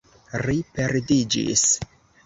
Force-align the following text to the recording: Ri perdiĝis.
Ri 0.43 0.55
perdiĝis. 0.79 1.69